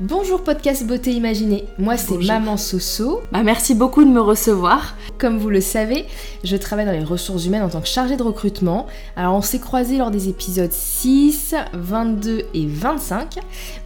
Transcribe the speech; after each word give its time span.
Bonjour 0.00 0.44
podcast 0.44 0.86
Beauté 0.86 1.12
Imaginée, 1.12 1.64
moi 1.78 1.96
c'est. 1.96 2.18
Maman 2.18 2.58
Soso. 2.58 3.22
Bah, 3.32 3.42
merci 3.42 3.74
beaucoup 3.74 4.04
de 4.04 4.10
me 4.10 4.20
recevoir. 4.20 4.94
Comme 5.16 5.38
vous 5.38 5.48
le 5.48 5.62
savez, 5.62 6.04
je 6.44 6.54
travaille 6.58 6.84
dans 6.84 6.92
les 6.92 7.02
ressources 7.02 7.46
humaines 7.46 7.62
en 7.62 7.70
tant 7.70 7.80
que 7.80 7.88
chargée 7.88 8.18
de 8.18 8.22
recrutement. 8.22 8.88
Alors 9.16 9.34
on 9.34 9.40
s'est 9.40 9.58
croisés 9.58 9.96
lors 9.96 10.10
des 10.10 10.28
épisodes 10.28 10.70
6, 10.70 11.54
22 11.72 12.44
et 12.52 12.66
25. 12.66 13.38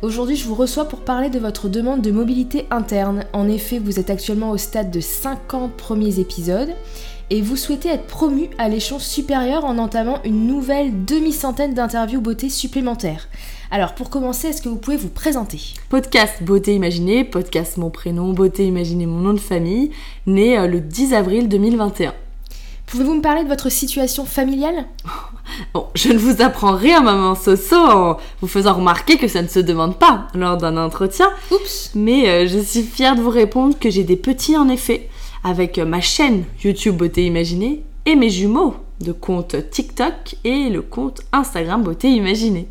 Aujourd'hui 0.02 0.34
je 0.34 0.48
vous 0.48 0.56
reçois 0.56 0.86
pour 0.86 1.02
parler 1.02 1.30
de 1.30 1.38
votre 1.38 1.68
demande 1.68 2.02
de 2.02 2.10
mobilité 2.10 2.66
interne. 2.72 3.22
En 3.32 3.48
effet, 3.48 3.78
vous 3.78 4.00
êtes 4.00 4.10
actuellement 4.10 4.50
au 4.50 4.56
stade 4.56 4.90
de 4.90 4.98
50 4.98 5.74
premiers 5.74 6.18
épisodes 6.18 6.70
et 7.30 7.40
vous 7.40 7.56
souhaitez 7.56 7.88
être 7.88 8.06
promu 8.06 8.50
à 8.58 8.68
l'échelon 8.68 8.98
supérieur 8.98 9.64
en 9.64 9.78
entamant 9.78 10.18
une 10.24 10.46
nouvelle 10.46 11.04
demi-centaine 11.04 11.74
d'interviews 11.74 12.20
beauté 12.20 12.50
supplémentaires. 12.50 13.28
Alors 13.70 13.94
pour 13.94 14.10
commencer, 14.10 14.48
est-ce 14.48 14.62
que 14.62 14.68
vous 14.68 14.76
pouvez 14.76 14.96
vous 14.96 15.08
présenter? 15.08 15.60
Podcast 15.88 16.42
Beauté 16.42 16.74
Imaginée, 16.74 17.24
podcast 17.24 17.76
mon 17.76 17.88
prénom, 17.88 18.32
Beauté 18.32 18.66
Imaginée 18.66 19.06
mon 19.06 19.20
nom 19.20 19.32
de 19.32 19.38
famille, 19.38 19.92
né 20.26 20.58
euh, 20.58 20.66
le 20.66 20.80
10 20.80 21.14
avril 21.14 21.48
2021. 21.48 22.12
Pouvez-vous 22.86 23.14
me 23.14 23.22
parler 23.22 23.44
de 23.44 23.48
votre 23.48 23.70
situation 23.70 24.24
familiale? 24.24 24.86
Bon, 25.74 25.86
je 25.94 26.10
ne 26.10 26.18
vous 26.18 26.42
apprends 26.42 26.76
rien, 26.76 27.00
maman 27.00 27.34
Soso, 27.34 27.76
en 27.76 28.18
vous 28.40 28.46
faisant 28.46 28.74
remarquer 28.74 29.18
que 29.18 29.26
ça 29.26 29.42
ne 29.42 29.48
se 29.48 29.58
demande 29.58 29.98
pas 29.98 30.28
lors 30.34 30.56
d'un 30.56 30.76
entretien, 30.76 31.28
Oups. 31.50 31.90
Mais 31.94 32.28
euh, 32.28 32.46
je 32.46 32.58
suis 32.58 32.82
fière 32.82 33.16
de 33.16 33.20
vous 33.20 33.30
répondre 33.30 33.76
que 33.78 33.90
j'ai 33.90 34.04
des 34.04 34.16
petits 34.16 34.56
en 34.56 34.68
effet, 34.68 35.08
avec 35.44 35.78
ma 35.78 36.00
chaîne 36.00 36.44
YouTube 36.62 36.96
Beauté 36.96 37.24
Imaginée 37.26 37.82
et 38.06 38.14
mes 38.14 38.30
jumeaux 38.30 38.74
de 39.00 39.12
compte 39.12 39.56
TikTok 39.70 40.36
et 40.44 40.68
le 40.68 40.82
compte 40.82 41.22
Instagram 41.32 41.82
Beauté 41.82 42.10
Imaginée. 42.10 42.68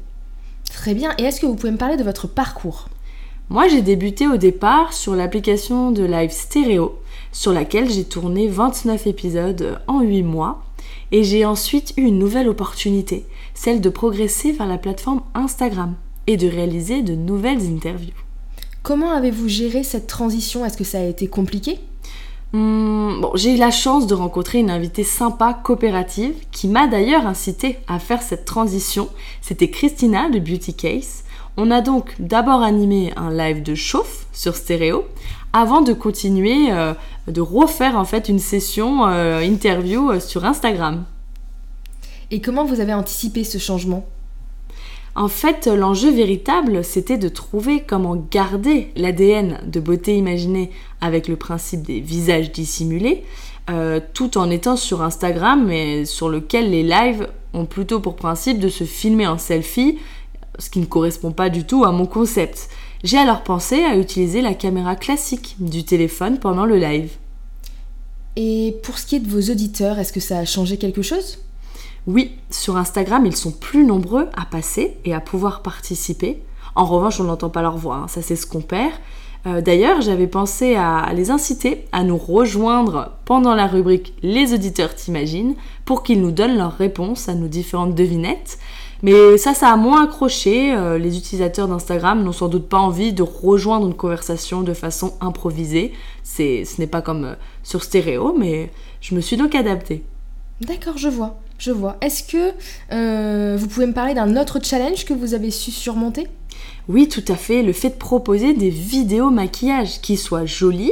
Très 0.71 0.93
bien, 0.93 1.13
et 1.17 1.23
est-ce 1.23 1.41
que 1.41 1.45
vous 1.45 1.55
pouvez 1.55 1.71
me 1.71 1.77
parler 1.77 1.97
de 1.97 2.03
votre 2.03 2.27
parcours? 2.27 2.87
Moi, 3.49 3.67
j'ai 3.67 3.81
débuté 3.81 4.27
au 4.27 4.37
départ 4.37 4.93
sur 4.93 5.15
l'application 5.15 5.91
de 5.91 6.03
live 6.03 6.31
stéréo, 6.31 6.99
sur 7.31 7.51
laquelle 7.51 7.89
j'ai 7.89 8.03
tourné 8.03 8.47
29 8.47 9.07
épisodes 9.07 9.81
en 9.87 10.01
8 10.01 10.23
mois. 10.23 10.63
Et 11.11 11.23
j'ai 11.23 11.45
ensuite 11.45 11.93
eu 11.97 12.03
une 12.03 12.19
nouvelle 12.19 12.47
opportunité, 12.47 13.25
celle 13.55 13.81
de 13.81 13.89
progresser 13.89 14.51
vers 14.51 14.67
la 14.67 14.77
plateforme 14.77 15.21
Instagram 15.33 15.95
et 16.27 16.37
de 16.37 16.47
réaliser 16.47 17.01
de 17.01 17.15
nouvelles 17.15 17.65
interviews. 17.65 18.13
Comment 18.83 19.11
avez-vous 19.11 19.47
géré 19.47 19.83
cette 19.83 20.05
transition? 20.05 20.63
Est-ce 20.63 20.77
que 20.77 20.83
ça 20.83 20.99
a 20.99 21.05
été 21.05 21.27
compliqué? 21.27 21.79
Bon, 22.51 23.31
j'ai 23.35 23.53
eu 23.53 23.57
la 23.57 23.69
chance 23.69 24.07
de 24.07 24.15
rencontrer 24.15 24.59
une 24.59 24.71
invitée 24.71 25.03
sympa, 25.03 25.53
coopérative, 25.53 26.33
qui 26.51 26.67
m'a 26.67 26.87
d'ailleurs 26.87 27.27
incité 27.27 27.77
à 27.87 27.99
faire 27.99 28.21
cette 28.21 28.45
transition. 28.45 29.09
C'était 29.41 29.69
Christina 29.69 30.29
de 30.29 30.39
Beauty 30.39 30.73
Case. 30.73 31.25
On 31.57 31.69
a 31.69 31.81
donc 31.81 32.15
d'abord 32.19 32.63
animé 32.63 33.13
un 33.17 33.31
live 33.31 33.61
de 33.61 33.75
chauffe 33.75 34.25
sur 34.31 34.55
stéréo, 34.55 35.05
avant 35.53 35.81
de 35.81 35.93
continuer 35.93 36.71
euh, 36.71 36.93
de 37.27 37.41
refaire 37.41 37.97
en 37.97 38.05
fait 38.05 38.29
une 38.29 38.39
session 38.39 39.07
euh, 39.07 39.41
interview 39.41 40.11
euh, 40.11 40.19
sur 40.19 40.45
Instagram. 40.45 41.03
Et 42.31 42.41
comment 42.41 42.63
vous 42.63 42.79
avez 42.79 42.93
anticipé 42.93 43.43
ce 43.43 43.57
changement? 43.57 44.05
En 45.19 45.27
fait, 45.27 45.67
l'enjeu 45.67 46.11
véritable, 46.11 46.81
c'était 46.81 47.17
de 47.17 47.27
trouver 47.27 47.83
comment 47.85 48.15
garder 48.15 48.89
l'ADN 48.95 49.59
de 49.67 49.81
beauté 49.81 50.15
imaginée 50.15 50.71
avec 51.01 51.27
le 51.27 51.35
principe 51.35 51.81
des 51.81 51.99
visages 51.99 52.53
dissimulés, 52.53 53.25
euh, 53.69 53.99
tout 54.13 54.37
en 54.37 54.49
étant 54.49 54.77
sur 54.77 55.01
Instagram, 55.01 55.69
et 55.71 56.05
sur 56.05 56.29
lequel 56.29 56.71
les 56.71 56.83
lives 56.83 57.27
ont 57.53 57.65
plutôt 57.65 57.99
pour 57.99 58.15
principe 58.15 58.59
de 58.59 58.69
se 58.69 58.85
filmer 58.85 59.27
en 59.27 59.37
selfie, 59.37 59.99
ce 60.57 60.69
qui 60.69 60.79
ne 60.79 60.85
correspond 60.85 61.33
pas 61.33 61.49
du 61.49 61.65
tout 61.65 61.83
à 61.83 61.91
mon 61.91 62.05
concept. 62.05 62.69
J'ai 63.03 63.17
alors 63.17 63.43
pensé 63.43 63.83
à 63.83 63.97
utiliser 63.97 64.39
la 64.41 64.53
caméra 64.53 64.95
classique 64.95 65.57
du 65.59 65.83
téléphone 65.83 66.39
pendant 66.39 66.65
le 66.65 66.77
live. 66.77 67.11
Et 68.37 68.77
pour 68.83 68.97
ce 68.97 69.05
qui 69.05 69.17
est 69.17 69.19
de 69.19 69.29
vos 69.29 69.51
auditeurs, 69.51 69.99
est-ce 69.99 70.13
que 70.13 70.21
ça 70.21 70.37
a 70.37 70.45
changé 70.45 70.77
quelque 70.77 71.01
chose? 71.01 71.39
Oui, 72.07 72.31
sur 72.49 72.77
Instagram, 72.77 73.25
ils 73.25 73.35
sont 73.35 73.51
plus 73.51 73.85
nombreux 73.85 74.27
à 74.35 74.45
passer 74.45 74.97
et 75.05 75.13
à 75.13 75.19
pouvoir 75.19 75.61
participer. 75.61 76.41
En 76.75 76.85
revanche, 76.85 77.19
on 77.19 77.25
n'entend 77.25 77.49
pas 77.49 77.61
leur 77.61 77.77
voix, 77.77 77.95
hein, 77.95 78.07
ça 78.07 78.21
c'est 78.21 78.35
ce 78.35 78.45
qu'on 78.45 78.61
perd. 78.61 78.93
Euh, 79.47 79.61
D'ailleurs, 79.61 80.01
j'avais 80.01 80.27
pensé 80.27 80.75
à 80.75 81.11
les 81.13 81.31
inciter 81.31 81.85
à 81.91 82.03
nous 82.03 82.17
rejoindre 82.17 83.11
pendant 83.25 83.55
la 83.55 83.67
rubrique 83.67 84.13
Les 84.21 84.53
auditeurs 84.53 84.95
t'imaginent 84.95 85.55
pour 85.85 86.03
qu'ils 86.03 86.21
nous 86.21 86.31
donnent 86.31 86.57
leurs 86.57 86.77
réponses 86.77 87.29
à 87.29 87.35
nos 87.35 87.47
différentes 87.47 87.95
devinettes. 87.95 88.59
Mais 89.01 89.37
ça, 89.37 89.53
ça 89.53 89.69
a 89.69 89.77
moins 89.77 90.03
accroché. 90.03 90.75
Euh, 90.75 90.97
les 90.97 91.17
utilisateurs 91.17 91.69
d'Instagram 91.69 92.21
n'ont 92.21 92.33
sans 92.33 92.49
doute 92.49 92.67
pas 92.67 92.79
envie 92.79 93.13
de 93.13 93.23
rejoindre 93.23 93.87
une 93.87 93.93
conversation 93.93 94.61
de 94.61 94.73
façon 94.73 95.13
improvisée. 95.21 95.93
Ce 96.23 96.79
n'est 96.79 96.87
pas 96.87 97.01
comme 97.01 97.23
euh, 97.23 97.35
sur 97.63 97.83
stéréo, 97.83 98.35
mais 98.37 98.71
je 98.99 99.15
me 99.15 99.21
suis 99.21 99.37
donc 99.37 99.55
adaptée. 99.55 100.03
D'accord, 100.61 100.97
je 100.97 101.07
vois, 101.07 101.39
je 101.57 101.71
vois. 101.71 101.95
Est-ce 102.01 102.23
que 102.23 102.51
euh, 102.91 103.55
vous 103.57 103.67
pouvez 103.67 103.85
me 103.85 103.93
parler 103.93 104.13
d'un 104.13 104.35
autre 104.35 104.59
challenge 104.61 105.05
que 105.05 105.13
vous 105.13 105.33
avez 105.33 105.51
su 105.51 105.71
surmonter? 105.71 106.27
Oui, 106.89 107.07
tout 107.07 107.23
à 107.29 107.35
fait. 107.35 107.63
Le 107.63 107.71
fait 107.71 107.91
de 107.91 107.95
proposer 107.95 108.53
des 108.53 108.69
vidéos 108.69 109.29
maquillage 109.29 110.01
qui 110.01 110.17
soient 110.17 110.45
jolies, 110.45 110.91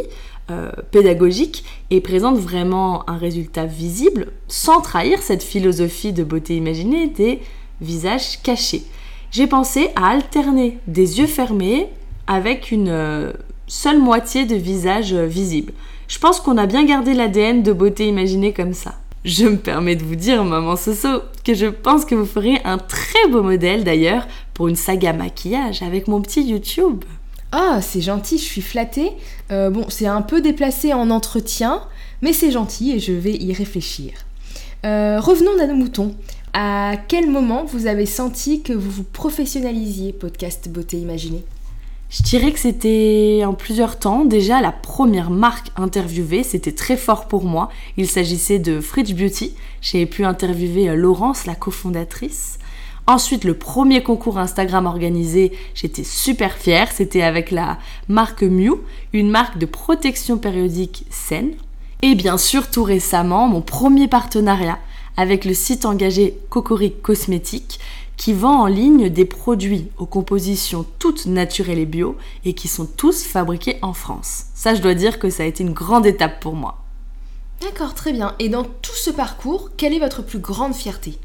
euh, 0.50 0.72
pédagogiques 0.92 1.66
et 1.90 2.00
présentent 2.00 2.38
vraiment 2.38 3.10
un 3.10 3.18
résultat 3.18 3.66
visible 3.66 4.28
sans 4.48 4.80
trahir 4.80 5.22
cette 5.22 5.44
philosophie 5.44 6.14
de 6.14 6.24
beauté 6.24 6.56
imaginée 6.56 7.08
des 7.08 7.42
visages 7.82 8.42
cachés. 8.44 8.84
J'ai 9.32 9.48
pensé 9.48 9.90
à 9.98 10.08
alterner 10.08 10.78
des 10.88 11.20
yeux 11.20 11.28
fermés 11.28 11.90
avec 12.28 12.72
une 12.72 12.88
euh, 12.88 13.34
seule 13.68 14.00
moitié 14.00 14.46
de 14.46 14.56
visage 14.56 15.14
visible. 15.14 15.74
Je 16.08 16.20
pense 16.20 16.40
qu'on 16.40 16.58
a 16.58 16.68
bien 16.68 16.86
gardé 16.86 17.14
l'ADN 17.14 17.64
de 17.64 17.74
beauté 17.74 18.08
imaginée 18.08 18.54
comme 18.54 18.74
ça. 18.74 18.96
Je 19.26 19.46
me 19.46 19.58
permets 19.58 19.96
de 19.96 20.04
vous 20.04 20.16
dire, 20.16 20.44
maman 20.44 20.76
Soso, 20.76 21.22
que 21.44 21.54
je 21.54 21.66
pense 21.66 22.06
que 22.06 22.16
vous 22.16 22.26
feriez 22.26 22.60
un 22.66 22.78
très 22.78 23.28
beau 23.30 23.42
modèle 23.42 23.84
d'ailleurs 23.84 24.28
pour 24.54 24.68
une 24.68 24.76
saga 24.76 25.14
maquillage 25.14 25.82
avec 25.82 26.08
mon 26.08 26.22
petit 26.22 26.44
YouTube. 26.44 27.04
Ah, 27.52 27.80
c'est 27.82 28.02
gentil, 28.02 28.38
je 28.38 28.44
suis 28.44 28.62
flattée. 28.62 29.12
Euh, 29.52 29.70
bon, 29.70 29.86
c'est 29.90 30.08
un 30.08 30.22
peu 30.22 30.42
déplacé 30.42 30.94
en 30.94 31.10
entretien, 31.10 31.82
mais 32.22 32.34
c'est 32.34 32.52
gentil 32.52 32.92
et 32.92 33.00
je 33.00 33.14
vais 33.14 33.34
y 33.34 33.54
réfléchir. 33.54 34.14
Euh, 34.86 35.20
revenons 35.20 35.60
à 35.60 35.68
nos 35.68 35.76
moutons. 35.76 36.16
À 36.54 36.94
quel 37.08 37.30
moment 37.30 37.66
vous 37.66 37.88
avez 37.88 38.06
senti 38.06 38.62
que 38.62 38.74
vous 38.74 38.90
vous 38.90 39.04
professionnalisiez, 39.04 40.14
podcast 40.14 40.70
Beauté 40.70 40.98
Imaginée? 40.98 41.44
Je 42.10 42.24
dirais 42.24 42.54
que 42.54 42.60
c'était 42.60 43.44
en 43.46 43.54
plusieurs 43.54 44.00
temps. 44.00 44.24
Déjà, 44.24 44.62
la 44.62 44.72
première 44.72 45.30
marque 45.30 45.72
interviewée, 45.76 46.44
c'était 46.44 46.72
très 46.72 46.96
fort 46.96 47.28
pour 47.28 47.44
moi. 47.44 47.70
Il 47.98 48.08
s'agissait 48.08 48.60
de 48.60 48.80
Fridge 48.80 49.14
Beauty. 49.14 49.54
J'ai 49.82 50.06
pu 50.06 50.24
interviewer 50.24 50.90
euh, 50.90 50.96
Laurence, 50.96 51.46
la 51.46 51.56
cofondatrice. 51.56 52.60
Ensuite, 53.08 53.44
le 53.44 53.56
premier 53.56 54.04
concours 54.04 54.38
Instagram 54.38 54.86
organisé, 54.86 55.52
j'étais 55.76 56.06
super 56.06 56.54
fière. 56.54 56.92
C'était 56.94 57.24
avec 57.24 57.52
la 57.52 57.78
marque 58.08 58.44
Mew, 58.44 58.80
une 59.12 59.30
marque 59.30 59.58
de 59.58 59.66
protection 59.66 60.38
périodique 60.38 61.06
saine. 61.10 61.56
Et 62.04 62.16
bien 62.16 62.38
sûr, 62.38 62.70
tout 62.72 62.84
récemment, 62.84 63.50
mon 63.50 63.62
premier 63.62 64.08
partenariat 64.08 64.80
avec 65.18 65.46
le 65.46 65.54
site 65.54 65.86
engagé 65.86 66.38
Cocoric 66.50 67.02
Cosmétiques 67.02 67.80
qui 68.18 68.34
vend 68.34 68.62
en 68.62 68.66
ligne 68.66 69.10
des 69.10 69.26
produits 69.26 69.90
aux 69.98 70.08
compositions 70.08 70.86
toutes 71.00 71.28
naturelles 71.28 71.78
et 71.78 71.86
bio 71.86 72.18
et 72.44 72.54
qui 72.54 72.68
sont 72.68 72.86
tous 72.86 73.24
fabriqués 73.24 73.78
en 73.82 73.94
France. 73.94 74.46
Ça, 74.56 74.74
je 74.74 74.82
dois 74.82 74.96
dire 74.96 75.20
que 75.20 75.30
ça 75.30 75.44
a 75.44 75.46
été 75.46 75.64
une 75.64 75.74
grande 75.74 76.06
étape 76.06 76.40
pour 76.42 76.56
moi. 76.56 76.84
D'accord, 77.62 77.94
très 77.94 78.12
bien. 78.12 78.36
Et 78.40 78.50
dans 78.50 78.64
tout 78.64 78.96
ce 78.96 79.10
parcours, 79.10 79.72
quelle 79.78 79.94
est 79.94 80.00
votre 80.00 80.24
plus 80.24 80.40
grande 80.40 80.76
fierté? 80.76 81.18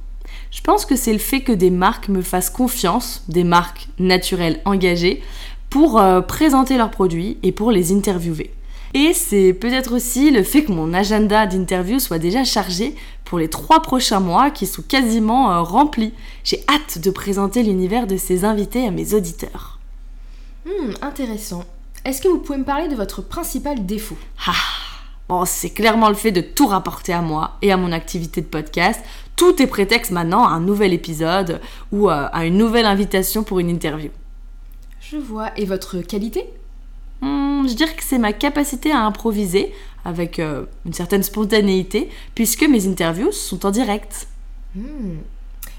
Je 0.51 0.61
pense 0.61 0.85
que 0.85 0.97
c'est 0.97 1.13
le 1.13 1.19
fait 1.19 1.41
que 1.41 1.53
des 1.53 1.71
marques 1.71 2.09
me 2.09 2.23
fassent 2.23 2.51
confiance, 2.51 3.25
des 3.29 3.45
marques 3.45 3.89
naturelles 3.99 4.61
engagées, 4.65 5.23
pour 5.71 5.99
euh, 5.99 6.21
présenter 6.21 6.77
leurs 6.77 6.91
produits 6.91 7.38
et 7.43 7.53
pour 7.53 7.71
les 7.71 7.93
interviewer. 7.93 8.53
Et 8.94 9.15
c'est 9.15 9.55
peut-être 9.55 9.94
aussi 9.94 10.31
le 10.31 10.43
fait 10.43 10.65
que 10.65 10.73
mon 10.73 10.93
agenda 10.93 11.47
d'interview 11.47 11.99
soit 11.99 12.19
déjà 12.19 12.44
chargé 12.44 12.94
pour 13.25 13.39
les 13.39 13.49
trois 13.49 13.81
prochains 13.81 14.21
mois 14.21 14.50
qui 14.50 14.67
sont 14.67 14.83
quasiment 14.83 15.50
euh, 15.50 15.62
remplis. 15.62 16.12
J'ai 16.44 16.62
hâte 16.69 16.99
de 16.99 17.11
présenter 17.11 17.62
l'univers 17.62 18.06
de 18.06 18.19
ces 18.19 18.44
invités 18.44 18.87
à 18.87 18.91
mes 18.91 19.15
auditeurs. 19.15 19.79
Hmm, 20.67 20.93
intéressant. 21.00 21.65
Est-ce 22.05 22.21
que 22.21 22.29
vous 22.29 22.39
pouvez 22.39 22.59
me 22.59 22.65
parler 22.65 22.89
de 22.89 22.94
votre 22.94 23.23
principal 23.23 23.87
défaut? 23.87 24.19
Ah, 24.47 24.53
bon, 25.29 25.45
c'est 25.47 25.71
clairement 25.71 26.11
le 26.11 26.15
fait 26.15 26.33
de 26.33 26.43
tout 26.43 26.67
rapporter 26.67 27.15
à 27.15 27.23
moi 27.23 27.56
et 27.62 27.73
à 27.73 27.79
mon 27.79 27.93
activité 27.93 28.43
de 28.43 28.47
podcast. 28.47 29.00
Tout 29.37 29.62
est 29.62 29.67
prétexte 29.67 30.11
maintenant 30.11 30.45
à 30.45 30.50
un 30.50 30.61
nouvel 30.61 30.93
épisode 30.93 31.61
ou 31.93 32.11
euh, 32.11 32.29
à 32.31 32.45
une 32.45 32.59
nouvelle 32.59 32.87
invitation 32.87 33.43
pour 33.43 33.59
une 33.59 33.71
interview. 33.71 34.11
Je 35.00 35.17
vois. 35.17 35.50
Et 35.56 35.65
votre 35.65 35.99
qualité? 35.99 36.47
Hmm, 37.23 37.69
je 37.69 37.75
dirais 37.75 37.95
que 37.95 38.03
c'est 38.03 38.19
ma 38.19 38.33
capacité 38.33 38.91
à 38.91 39.05
improviser 39.07 39.73
avec 40.05 40.41
euh, 40.41 40.67
une 40.85 40.93
certaine 40.93 41.23
spontanéité 41.23 42.11
puisque 42.35 42.69
mes 42.69 42.89
interviews 42.89 43.31
sont 43.31 43.65
en 43.65 43.71
direct. 43.71 44.27
Hmm. 44.75 45.19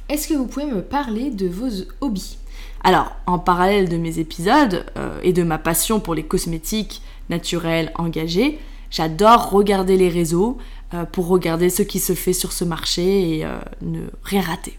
Est-ce 0.08 0.30
que 0.30 0.34
vous 0.34 0.48
pouvez 0.48 0.66
me 0.66 0.82
parler 0.82 1.30
de 1.30 1.48
vos 1.48 1.70
hobbies? 2.00 2.38
Alors, 2.84 3.12
en 3.28 3.40
parallèle 3.40 3.90
de 3.90 3.98
mes 3.98 4.20
épisodes 4.20 4.86
euh, 4.98 5.20
et 5.22 5.34
de 5.34 5.44
ma 5.44 5.58
passion 5.58 6.00
pour 6.00 6.16
les 6.16 6.24
cosmétiques 6.24 7.02
naturels 7.30 7.92
engagés, 7.96 8.60
j'adore 8.90 9.50
regarder 9.50 9.98
les 9.98 10.10
réseaux 10.10 10.58
euh, 10.94 11.04
pour 11.04 11.28
regarder 11.28 11.70
ce 11.70 11.84
qui 11.84 12.00
se 12.00 12.14
fait 12.14 12.34
sur 12.34 12.54
ce 12.54 12.64
marché 12.64 13.40
et 13.40 13.46
ne 13.82 14.02
rien 14.24 14.42
rater. 14.42 14.78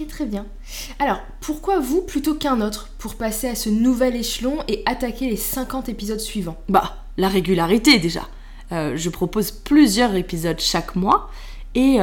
Ok, 0.00 0.06
très 0.08 0.24
bien. 0.24 0.46
Alors, 0.98 1.20
pourquoi 1.40 1.78
vous 1.78 2.02
plutôt 2.02 2.34
qu'un 2.34 2.60
autre 2.60 2.88
pour 2.98 3.14
passer 3.14 3.48
à 3.48 3.54
ce 3.54 3.68
nouvel 3.68 4.16
échelon 4.16 4.58
et 4.66 4.82
attaquer 4.86 5.30
les 5.30 5.36
50 5.36 5.88
épisodes 5.88 6.20
suivants? 6.20 6.56
Bah, 6.68 6.96
la 7.16 7.28
régularité 7.28 7.98
déjà. 7.98 8.22
je 8.70 9.08
propose 9.08 9.52
plusieurs 9.52 10.16
épisodes 10.16 10.58
chaque 10.58 10.96
mois 10.96 11.30
et 11.76 11.98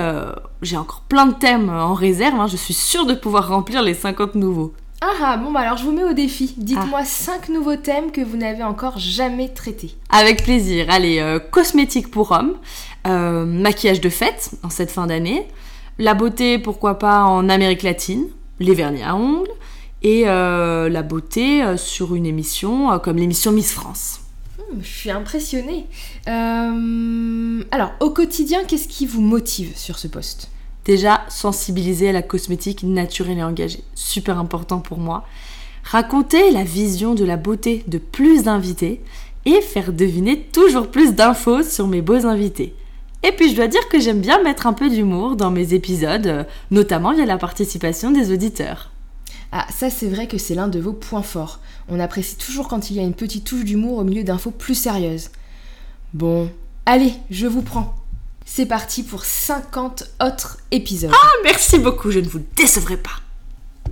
j'ai 0.62 0.78
encore 0.78 1.02
plein 1.02 1.26
de 1.26 1.34
thèmes 1.34 1.70
en 1.70 1.94
réserve. 1.94 2.40
Hein. 2.40 2.48
Je 2.48 2.56
suis 2.56 2.74
sûre 2.74 3.06
de 3.06 3.14
pouvoir 3.14 3.50
remplir 3.50 3.82
les 3.82 3.94
50 3.94 4.36
nouveaux. 4.36 4.74
Ah 5.04 5.14
ah, 5.24 5.38
bon 5.38 5.52
bah 5.52 5.62
alors 5.62 5.78
je 5.78 5.84
vous 5.84 5.92
mets 5.92 6.04
au 6.04 6.14
défi. 6.14 6.54
Dites-moi 6.58 7.04
5 7.04 7.42
ah. 7.42 7.52
nouveaux 7.52 7.76
thèmes 7.76 8.12
que 8.12 8.22
vous 8.22 8.38
n'avez 8.38 8.64
encore 8.64 9.00
jamais 9.00 9.50
traités. 9.50 9.98
Avec 10.10 10.44
plaisir. 10.44 10.86
Allez, 10.90 11.20
euh, 11.20 11.40
cosmétique 11.40 12.12
pour 12.12 12.32
hommes, 12.32 12.54
euh, 13.08 13.44
maquillage 13.44 14.00
de 14.00 14.10
fête 14.10 14.52
en 14.62 14.70
cette 14.70 14.92
fin 14.92 15.08
d'année, 15.08 15.48
la 15.98 16.14
beauté 16.14 16.60
pourquoi 16.60 17.00
pas 17.00 17.24
en 17.24 17.50
Amérique 17.50 17.84
latine, 17.84 18.26
les 18.60 18.74
vernis 18.74 19.04
à 19.04 19.16
ongles, 19.16 19.50
et 20.04 20.24
euh, 20.26 20.90
la 20.90 21.04
beauté 21.04 21.64
sur 21.78 22.16
une 22.16 22.26
émission 22.26 22.98
comme 23.00 23.18
l'émission 23.18 23.52
Miss 23.52 23.72
France. 23.72 24.22
Hmm, 24.58 24.80
je 24.82 24.88
suis 24.88 25.12
impressionnée. 25.12 25.86
alors, 26.26 27.92
au 28.00 28.10
quotidien, 28.10 28.64
qu'est-ce 28.68 28.88
qui 28.88 29.06
vous 29.06 29.22
motive 29.22 29.72
sur 29.76 30.00
ce 30.00 30.08
poste? 30.08 30.50
Déjà, 30.86 31.22
sensibiliser 31.30 32.10
à 32.10 32.14
la 32.14 32.24
cosmétique 32.24 32.84
naturelle 32.84 33.38
et 33.38 33.44
engagée. 33.44 33.84
Super 33.94 34.40
important 34.40 34.80
pour 34.80 34.98
moi. 34.98 35.26
Raconter 35.84 36.52
la 36.52 36.64
vision 36.64 37.14
de 37.14 37.24
la 37.24 37.38
beauté 37.38 37.84
de 37.88 37.98
plus 37.98 38.44
d'invités 38.44 39.02
et 39.46 39.62
faire 39.62 39.94
deviner 39.94 40.42
toujours 40.42 40.90
plus 40.90 41.14
d'infos 41.14 41.64
sur 41.64 41.88
mes 41.88 42.02
beaux 42.02 42.26
invités. 42.26 42.76
Et 43.24 43.32
puis 43.32 43.50
je 43.50 43.56
dois 43.56 43.68
dire 43.68 43.88
que 43.90 44.00
j'aime 44.00 44.20
bien 44.20 44.42
mettre 44.42 44.66
un 44.66 44.74
peu 44.74 44.90
d'humour 44.90 45.36
dans 45.36 45.52
mes 45.52 45.74
épisodes, 45.74 46.28
euh, 46.28 46.44
notamment 46.72 47.14
via 47.14 47.26
la 47.26 47.38
participation 47.38 48.12
des 48.12 48.32
auditeurs. 48.32 48.92
Ah, 49.52 49.68
ça 49.70 49.90
c'est 49.90 50.08
vrai 50.08 50.28
que 50.28 50.38
c'est 50.38 50.56
l'un 50.56 50.68
de 50.68 50.80
vos 50.80 50.94
points 50.94 51.22
forts. 51.22 51.60
On 51.90 52.00
apprécie 52.00 52.36
toujours 52.38 52.68
quand 52.68 52.90
il 52.90 52.98
y 52.98 53.00
a 53.00 53.04
une 53.04 53.14
petite 53.14 53.46
touche 53.46 53.64
d'humour 53.64 54.00
au 54.00 54.04
milieu 54.04 54.24
d'infos 54.24 54.52
plus 54.52 54.76
sérieuses. 54.76 55.30
Bon, 56.14 56.50
allez, 56.86 57.14
je 57.30 57.48
vous 57.48 57.62
prends. 57.62 57.96
C'est 58.46 58.66
parti 58.66 59.04
pour 59.04 59.24
50 59.24 60.04
autres 60.22 60.58
épisodes. 60.72 61.12
Ah, 61.14 61.30
merci 61.44 61.78
beaucoup, 61.78 62.12
je 62.12 62.20
ne 62.20 62.28
vous 62.28 62.42
décevrai 62.56 62.98
pas. 62.98 63.22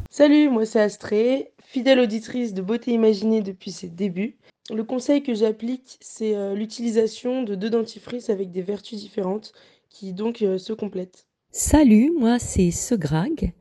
Salut, 0.10 0.50
moi 0.50 0.66
c'est 0.66 0.82
Astrée, 0.82 1.52
fidèle 1.64 2.00
auditrice 2.00 2.54
de 2.54 2.62
Beauté 2.64 2.92
Imaginée 2.92 3.42
depuis 3.42 3.72
ses 3.72 3.88
débuts. 3.88 4.38
Le 4.74 4.84
conseil 4.84 5.24
que 5.24 5.34
j'applique, 5.34 5.98
c'est 6.00 6.36
euh, 6.36 6.54
l'utilisation 6.54 7.44
de 7.44 7.56
deux 7.56 7.70
dentifrices 7.70 8.30
avec 8.30 8.52
des 8.52 8.62
vertus 8.62 9.00
différentes 9.00 9.54
qui 9.90 10.14
donc 10.14 10.42
euh, 10.42 10.58
se 10.58 10.74
complètent. 10.74 11.26
Salut, 11.52 12.12
moi 12.18 12.40
c'est 12.40 12.72
Segrag. 12.72 13.54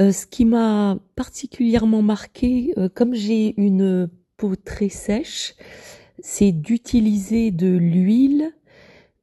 Euh, 0.00 0.12
ce 0.12 0.26
qui 0.26 0.44
m'a 0.44 0.98
particulièrement 1.16 2.02
marqué, 2.02 2.72
comme 2.94 3.14
j'ai 3.14 3.54
une 3.60 4.08
peau 4.36 4.54
très 4.54 4.88
sèche, 4.88 5.54
c'est 6.20 6.52
d'utiliser 6.52 7.50
de 7.50 7.68
l'huile 7.68 8.52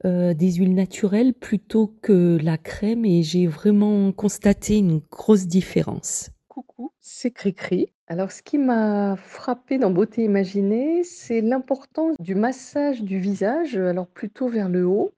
euh, 0.05 0.35
des 0.35 0.51
huiles 0.51 0.75
naturelles 0.75 1.33
plutôt 1.33 1.87
que 2.03 2.37
la 2.39 2.59
crème 2.59 3.05
et 3.05 3.23
j'ai 3.23 3.47
vraiment 3.47 4.11
constaté 4.11 4.77
une 4.77 4.99
grosse 5.09 5.47
différence. 5.47 6.29
Coucou, 6.47 6.91
c'est 6.99 7.31
Cricri. 7.31 7.87
Alors 8.07 8.31
ce 8.31 8.43
qui 8.43 8.59
m'a 8.59 9.15
frappé 9.15 9.79
dans 9.79 9.89
Beauté 9.89 10.23
Imaginée, 10.23 11.03
c'est 11.03 11.41
l'importance 11.41 12.15
du 12.19 12.35
massage 12.35 13.01
du 13.01 13.17
visage, 13.17 13.75
alors 13.77 14.05
plutôt 14.05 14.47
vers 14.47 14.69
le 14.69 14.85
haut, 14.85 15.11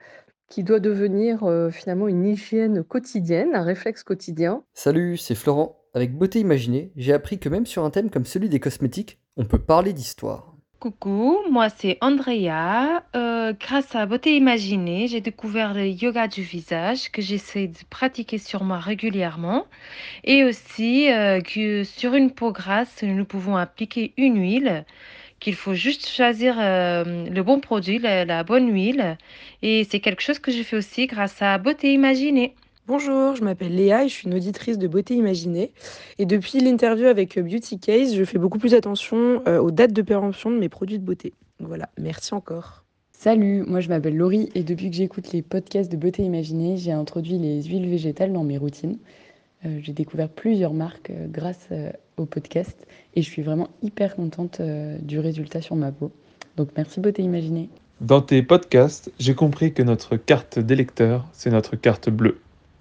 qui 0.50 0.64
doit 0.64 0.80
devenir 0.80 1.44
euh, 1.44 1.70
finalement 1.70 2.08
une 2.08 2.26
hygiène 2.26 2.86
quotidienne, 2.86 3.56
un 3.56 3.64
réflexe 3.64 4.04
quotidien. 4.04 4.64
Salut, 4.74 5.18
c'est 5.18 5.36
Florent. 5.36 5.82
Avec 5.94 6.18
Beauté 6.18 6.40
Imaginée, 6.40 6.94
j'ai 6.96 7.12
appris 7.12 7.40
que 7.40 7.50
même 7.50 7.66
sur 7.66 7.84
un 7.84 7.90
thème 7.90 8.10
comme 8.10 8.26
celui 8.26 8.48
des 8.48 8.62
cosmétiques, 8.62 9.20
on 9.36 9.44
peut 9.44 9.60
parler 9.60 9.92
d'histoire. 9.92 10.57
Coucou, 10.80 11.40
moi 11.50 11.70
c'est 11.70 11.98
Andrea. 12.02 13.04
Euh, 13.16 13.52
grâce 13.60 13.96
à 13.96 14.06
Beauté 14.06 14.38
Imaginée, 14.38 15.08
j'ai 15.08 15.22
découvert 15.22 15.74
le 15.74 15.88
yoga 15.88 16.28
du 16.28 16.44
visage 16.44 17.10
que 17.12 17.20
j'essaie 17.20 17.68
de 17.68 17.78
pratiquer 17.90 18.38
sur 18.38 18.64
moi 18.64 18.78
régulièrement. 18.78 19.66
Et 20.24 20.44
aussi 20.44 21.12
euh, 21.12 21.42
que 21.42 21.84
sur 21.84 22.14
une 22.14 22.30
peau 22.30 22.52
grasse, 22.52 23.02
nous 23.02 23.26
pouvons 23.26 23.58
appliquer 23.58 24.14
une 24.18 24.40
huile, 24.40 24.86
qu'il 25.40 25.56
faut 25.56 25.74
juste 25.74 26.08
choisir 26.08 26.56
euh, 26.60 27.28
le 27.28 27.44
bon 27.44 27.60
produit, 27.60 27.98
la, 27.98 28.24
la 28.24 28.44
bonne 28.44 28.72
huile. 28.72 29.18
Et 29.64 29.84
c'est 29.84 30.00
quelque 30.00 30.22
chose 30.22 30.38
que 30.38 30.52
je 30.52 30.62
fais 30.62 30.78
aussi 30.78 31.08
grâce 31.08 31.42
à 31.42 31.58
Beauté 31.58 31.92
Imaginée. 31.92 32.54
Bonjour, 32.88 33.36
je 33.36 33.44
m'appelle 33.44 33.76
Léa 33.76 34.06
et 34.06 34.08
je 34.08 34.14
suis 34.14 34.28
une 34.30 34.34
auditrice 34.34 34.78
de 34.78 34.88
beauté 34.88 35.14
imaginée. 35.14 35.74
Et 36.20 36.26
depuis 36.26 36.62
l'interview 36.62 37.08
avec 37.08 37.38
Beauty 37.38 37.80
Case, 37.80 38.16
je 38.16 38.24
fais 38.24 38.38
beaucoup 38.38 38.60
plus 38.60 38.74
attention 38.74 39.42
euh, 39.46 39.60
aux 39.60 39.72
dates 39.72 39.92
de 39.92 40.02
péremption 40.02 40.52
de 40.52 40.58
mes 40.58 40.70
produits 40.70 40.98
de 40.98 41.04
beauté. 41.04 41.34
Voilà, 41.60 41.90
merci 42.00 42.34
encore. 42.34 42.86
Salut, 43.12 43.66
moi 43.68 43.82
je 43.82 43.90
m'appelle 43.90 44.16
Laurie 44.16 44.48
et 44.56 44.64
depuis 44.64 44.90
que 44.90 44.96
j'écoute 44.96 45.34
les 45.34 45.42
podcasts 45.42 45.92
de 45.92 45.98
beauté 45.98 46.24
imaginée, 46.24 46.78
j'ai 46.78 46.94
introduit 46.94 47.38
les 47.38 47.62
huiles 47.62 47.90
végétales 47.90 48.32
dans 48.32 48.46
mes 48.46 48.58
routines. 48.58 49.00
Euh, 49.66 49.80
j'ai 49.84 49.92
découvert 49.92 50.30
plusieurs 50.30 50.74
marques 50.74 51.10
euh, 51.10 51.28
grâce 51.28 51.68
au 52.16 52.26
podcast 52.26 52.88
et 53.16 53.22
je 53.22 53.30
suis 53.30 53.42
vraiment 53.42 53.68
hyper 53.82 54.16
contente 54.16 54.62
du 55.02 55.20
résultat 55.20 55.60
sur 55.60 55.76
ma 55.76 55.92
peau. 55.92 56.10
Donc 56.56 56.70
merci 56.78 57.02
beauté 57.02 57.22
imaginée. 57.22 57.68
Dans 58.00 58.22
tes 58.22 58.42
podcasts, 58.44 59.12
j'ai 59.20 59.36
compris 59.36 59.74
que 59.74 59.84
notre 59.84 60.16
carte 60.16 60.58
d'électeur, 60.58 61.28
c'est 61.34 61.50
notre 61.50 61.76
carte 61.76 62.10
bleue. 62.10 62.38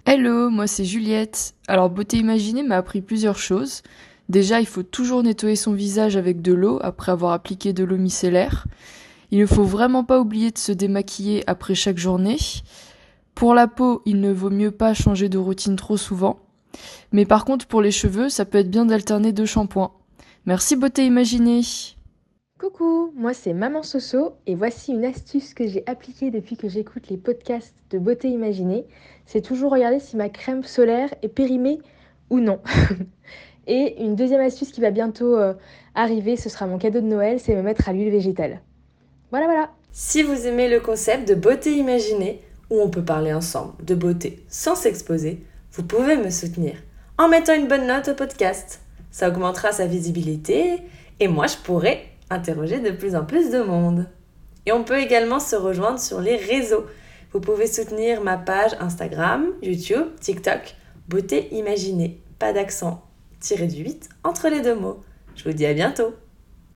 Hello, 0.09 0.49
moi 0.49 0.67
c'est 0.67 0.85
Juliette. 0.85 1.53
Alors 1.67 1.89
Beauté 1.89 2.15
Imaginée 2.15 2.63
m'a 2.63 2.77
appris 2.77 3.01
plusieurs 3.01 3.37
choses. 3.37 3.83
Déjà, 4.29 4.61
il 4.61 4.65
faut 4.65 4.81
toujours 4.81 5.21
nettoyer 5.21 5.57
son 5.57 5.73
visage 5.73 6.15
avec 6.15 6.41
de 6.41 6.53
l'eau 6.53 6.79
après 6.81 7.11
avoir 7.11 7.33
appliqué 7.33 7.73
de 7.73 7.83
l'eau 7.83 7.97
micellaire. 7.97 8.67
Il 9.31 9.39
ne 9.39 9.45
faut 9.45 9.65
vraiment 9.65 10.05
pas 10.05 10.21
oublier 10.21 10.51
de 10.51 10.57
se 10.57 10.71
démaquiller 10.71 11.43
après 11.45 11.75
chaque 11.75 11.97
journée. 11.97 12.37
Pour 13.35 13.53
la 13.53 13.67
peau, 13.67 14.01
il 14.05 14.21
ne 14.21 14.31
vaut 14.31 14.49
mieux 14.49 14.71
pas 14.71 14.93
changer 14.93 15.27
de 15.27 15.37
routine 15.37 15.75
trop 15.75 15.97
souvent. 15.97 16.39
Mais 17.11 17.25
par 17.25 17.43
contre, 17.43 17.67
pour 17.67 17.81
les 17.81 17.91
cheveux, 17.91 18.29
ça 18.29 18.45
peut 18.45 18.59
être 18.59 18.71
bien 18.71 18.85
d'alterner 18.85 19.33
deux 19.33 19.45
shampoings. 19.45 19.91
Merci 20.45 20.77
Beauté 20.77 21.05
Imaginée. 21.05 21.63
Coucou, 22.67 23.13
moi 23.15 23.33
c'est 23.33 23.53
Maman 23.53 23.81
Soso 23.81 24.35
et 24.45 24.53
voici 24.53 24.91
une 24.91 25.05
astuce 25.05 25.53
que 25.53 25.65
j'ai 25.65 25.83
appliquée 25.87 26.31
depuis 26.31 26.57
que 26.57 26.67
j'écoute 26.67 27.07
les 27.07 27.15
podcasts 27.15 27.73
de 27.91 27.97
Beauté 27.97 28.27
Imaginée. 28.27 28.85
C'est 29.25 29.39
toujours 29.39 29.71
regarder 29.71 30.01
si 30.01 30.17
ma 30.17 30.27
crème 30.27 30.65
solaire 30.65 31.13
est 31.21 31.29
périmée 31.29 31.79
ou 32.29 32.41
non. 32.41 32.59
et 33.67 34.03
une 34.03 34.17
deuxième 34.17 34.41
astuce 34.41 34.73
qui 34.73 34.81
va 34.81 34.91
bientôt 34.91 35.37
euh, 35.37 35.53
arriver, 35.95 36.35
ce 36.35 36.49
sera 36.49 36.67
mon 36.67 36.77
cadeau 36.77 36.99
de 36.99 37.05
Noël, 37.05 37.39
c'est 37.39 37.55
me 37.55 37.61
mettre 37.61 37.87
à 37.87 37.93
l'huile 37.93 38.11
végétale. 38.11 38.59
Voilà, 39.31 39.45
voilà. 39.45 39.69
Si 39.93 40.21
vous 40.21 40.45
aimez 40.45 40.67
le 40.67 40.81
concept 40.81 41.25
de 41.25 41.35
Beauté 41.35 41.71
Imaginée, 41.71 42.41
où 42.69 42.81
on 42.81 42.89
peut 42.89 43.05
parler 43.05 43.31
ensemble 43.31 43.81
de 43.85 43.95
beauté 43.95 44.43
sans 44.49 44.75
s'exposer, 44.75 45.41
vous 45.71 45.83
pouvez 45.83 46.17
me 46.17 46.29
soutenir 46.29 46.73
en 47.17 47.29
mettant 47.29 47.53
une 47.53 47.69
bonne 47.69 47.87
note 47.87 48.09
au 48.09 48.13
podcast. 48.13 48.81
Ça 49.09 49.29
augmentera 49.29 49.71
sa 49.71 49.87
visibilité 49.87 50.79
et 51.21 51.29
moi 51.29 51.47
je 51.47 51.55
pourrai 51.55 52.16
interroger 52.29 52.79
de 52.79 52.91
plus 52.91 53.15
en 53.15 53.25
plus 53.25 53.49
de 53.51 53.61
monde. 53.61 54.07
Et 54.65 54.71
on 54.71 54.83
peut 54.83 54.99
également 54.99 55.39
se 55.39 55.55
rejoindre 55.55 55.99
sur 55.99 56.19
les 56.19 56.35
réseaux. 56.35 56.85
Vous 57.33 57.39
pouvez 57.39 57.67
soutenir 57.67 58.21
ma 58.21 58.37
page 58.37 58.71
Instagram, 58.79 59.47
YouTube, 59.61 60.07
TikTok, 60.19 60.75
Beauté 61.07 61.47
Imaginée, 61.53 62.21
pas 62.39 62.53
d'accent, 62.53 63.05
tiré 63.39 63.67
du 63.67 63.83
8 63.83 64.09
entre 64.23 64.49
les 64.49 64.61
deux 64.61 64.75
mots. 64.75 65.03
Je 65.35 65.43
vous 65.43 65.53
dis 65.53 65.65
à 65.65 65.73
bientôt 65.73 66.13